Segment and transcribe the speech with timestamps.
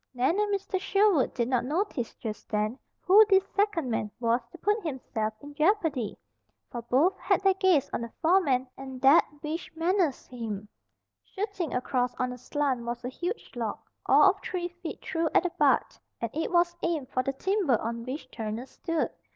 [0.15, 0.79] Nan and Mr.
[0.79, 5.53] Sherwood did not notice just then who this second man was who put himself in
[5.53, 6.17] jeopardy,
[6.71, 10.67] for both had their gaze on the foreman and that which menaced him.
[11.23, 13.77] Shooting across on a slant was a huge log,
[14.07, 17.79] all of three feet through at the butt, and it was aimed for the timber
[17.79, 19.11] on which Turner stood.